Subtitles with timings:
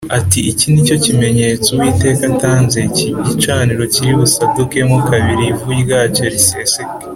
[0.19, 6.95] ati “Iki ni cyo kimenyetso Uwiteka atanze Iki gicaniro kiri busadukemo kabiri, ivu ryacyo riseseke”